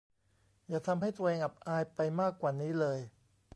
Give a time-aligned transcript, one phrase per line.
[0.67, 2.99] อย่าทำให้ตัวเองอับอายไปมากกว่านี้เลย